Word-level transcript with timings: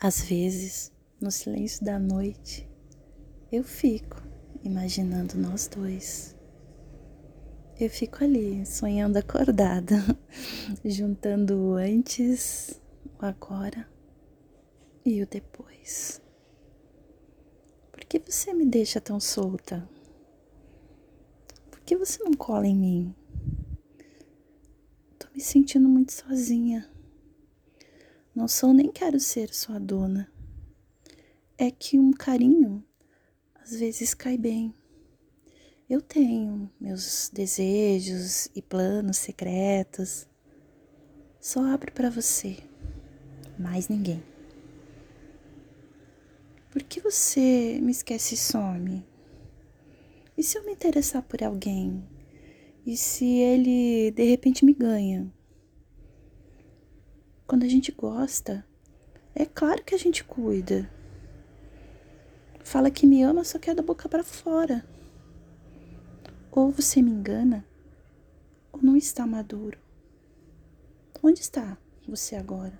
Às 0.00 0.22
vezes, 0.22 0.92
no 1.20 1.28
silêncio 1.28 1.84
da 1.84 1.98
noite, 1.98 2.68
eu 3.50 3.64
fico 3.64 4.22
imaginando 4.62 5.36
nós 5.36 5.66
dois. 5.66 6.36
Eu 7.80 7.90
fico 7.90 8.22
ali, 8.22 8.64
sonhando 8.64 9.16
acordada, 9.16 9.96
juntando 10.84 11.56
o 11.56 11.72
antes, 11.74 12.80
o 13.20 13.26
agora 13.26 13.88
e 15.04 15.20
o 15.20 15.26
depois. 15.26 16.22
Por 17.90 18.04
que 18.04 18.20
você 18.20 18.54
me 18.54 18.66
deixa 18.66 19.00
tão 19.00 19.18
solta? 19.18 19.88
Por 21.72 21.80
que 21.80 21.96
você 21.96 22.22
não 22.22 22.34
cola 22.34 22.68
em 22.68 22.76
mim? 22.76 23.14
Tô 25.18 25.26
me 25.34 25.40
sentindo 25.40 25.88
muito 25.88 26.12
sozinha. 26.12 26.88
Não 28.38 28.46
sou 28.46 28.72
nem 28.72 28.88
quero 28.88 29.18
ser 29.18 29.52
sua 29.52 29.80
dona. 29.80 30.30
É 31.58 31.72
que 31.72 31.98
um 31.98 32.12
carinho 32.12 32.84
às 33.56 33.72
vezes 33.72 34.14
cai 34.14 34.38
bem. 34.38 34.72
Eu 35.90 36.00
tenho 36.00 36.70
meus 36.80 37.32
desejos 37.34 38.48
e 38.54 38.62
planos 38.62 39.16
secretos. 39.16 40.28
Só 41.40 41.64
abro 41.64 41.90
para 41.90 42.10
você, 42.10 42.58
mais 43.58 43.88
ninguém. 43.88 44.22
Por 46.70 46.84
que 46.84 47.00
você 47.00 47.80
me 47.82 47.90
esquece 47.90 48.36
e 48.36 48.38
some? 48.38 49.04
E 50.36 50.44
se 50.44 50.56
eu 50.56 50.64
me 50.64 50.70
interessar 50.70 51.24
por 51.24 51.42
alguém? 51.42 52.08
E 52.86 52.96
se 52.96 53.24
ele 53.24 54.12
de 54.12 54.22
repente 54.22 54.64
me 54.64 54.74
ganha? 54.74 55.28
Quando 57.48 57.64
a 57.64 57.68
gente 57.68 57.90
gosta, 57.90 58.62
é 59.34 59.46
claro 59.46 59.82
que 59.82 59.94
a 59.94 59.98
gente 59.98 60.22
cuida. 60.22 60.86
Fala 62.62 62.90
que 62.90 63.06
me 63.06 63.22
ama, 63.22 63.42
só 63.42 63.58
quer 63.58 63.74
da 63.74 63.82
boca 63.82 64.06
para 64.06 64.22
fora. 64.22 64.86
Ou 66.52 66.70
você 66.70 67.00
me 67.00 67.10
engana, 67.10 67.64
ou 68.70 68.82
não 68.82 68.98
está 68.98 69.26
maduro. 69.26 69.78
Onde 71.22 71.40
está 71.40 71.78
você 72.06 72.36
agora? 72.36 72.78